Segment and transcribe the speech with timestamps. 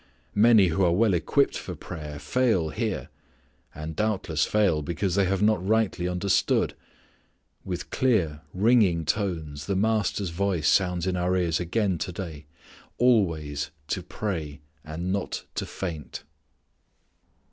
[0.33, 3.09] Many who are well equipped for prayer fail here,
[3.75, 6.73] and doubtless fail because they have not rightly understood.
[7.63, 12.47] With clear, ringing tones the Master's voice sounds in our ears again to day,
[12.97, 16.23] "always to pray, and not to faint."